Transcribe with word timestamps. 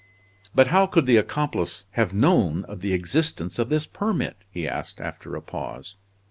"But 0.55 0.69
how 0.69 0.87
could 0.87 1.05
the 1.05 1.17
accomplice 1.17 1.85
have 1.91 2.11
known 2.11 2.65
of 2.65 2.81
the 2.81 2.91
existence 2.91 3.59
of 3.59 3.69
this 3.69 3.85
permit?" 3.85 4.37
he 4.49 4.67
asked 4.67 4.99
after 4.99 5.35
a 5.35 5.43
pause. 5.43 5.93